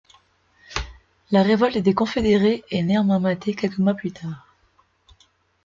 [1.29, 4.47] La révolte des confédérés est néanmoins matée quelques mois plus tard.